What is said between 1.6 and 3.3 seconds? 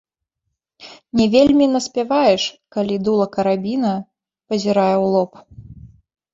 наспяваеш, калі дула